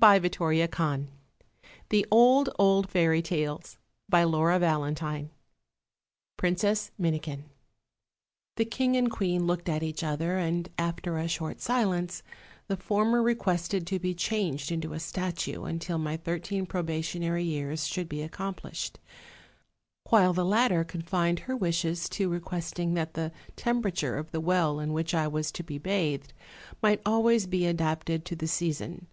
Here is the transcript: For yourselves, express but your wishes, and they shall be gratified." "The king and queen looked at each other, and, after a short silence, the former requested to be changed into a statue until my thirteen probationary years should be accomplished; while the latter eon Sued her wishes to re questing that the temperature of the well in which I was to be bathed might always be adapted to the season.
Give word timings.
For 0.00 0.52
yourselves, 0.52 0.54
express 0.60 1.06
but 1.88 2.10
your 2.10 2.16
wishes, 2.18 3.76
and 3.78 3.78
they 4.10 4.24
shall 4.26 4.26
be 4.26 4.26
gratified." 4.26 5.30
"The 8.56 8.64
king 8.64 8.96
and 8.96 9.08
queen 9.08 9.46
looked 9.46 9.68
at 9.68 9.84
each 9.84 10.02
other, 10.02 10.36
and, 10.36 10.68
after 10.76 11.16
a 11.16 11.28
short 11.28 11.60
silence, 11.60 12.24
the 12.66 12.76
former 12.76 13.22
requested 13.22 13.86
to 13.86 14.00
be 14.00 14.14
changed 14.14 14.72
into 14.72 14.94
a 14.94 14.98
statue 14.98 15.62
until 15.62 15.98
my 15.98 16.16
thirteen 16.16 16.66
probationary 16.66 17.44
years 17.44 17.86
should 17.86 18.08
be 18.08 18.22
accomplished; 18.22 18.98
while 20.10 20.32
the 20.32 20.44
latter 20.44 20.84
eon 20.92 21.06
Sued 21.36 21.38
her 21.46 21.56
wishes 21.56 22.08
to 22.08 22.28
re 22.28 22.40
questing 22.40 22.94
that 22.94 23.14
the 23.14 23.30
temperature 23.54 24.16
of 24.16 24.32
the 24.32 24.40
well 24.40 24.80
in 24.80 24.92
which 24.92 25.14
I 25.14 25.28
was 25.28 25.52
to 25.52 25.62
be 25.62 25.78
bathed 25.78 26.32
might 26.82 27.00
always 27.06 27.46
be 27.46 27.64
adapted 27.64 28.24
to 28.24 28.34
the 28.34 28.48
season. 28.48 29.06